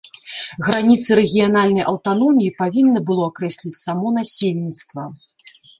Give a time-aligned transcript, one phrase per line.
[0.67, 5.11] Граніцы рэгіянальнай аўтаноміі павінна было акрэсліць само насельніцтва.